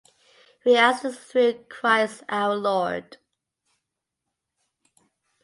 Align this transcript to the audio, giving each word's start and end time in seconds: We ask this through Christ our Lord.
We 0.65 0.75
ask 0.77 1.03
this 1.03 1.15
through 1.19 1.65
Christ 1.69 2.23
our 2.27 2.55
Lord. 2.55 3.17